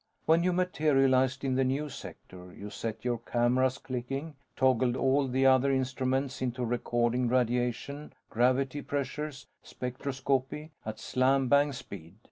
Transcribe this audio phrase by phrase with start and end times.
[0.25, 5.45] When you materialized in the new sector, you set your cameras clicking, toggled all the
[5.45, 12.15] other instruments into recording radiation, gravity pressures, spectroscopy, at slam bang speed.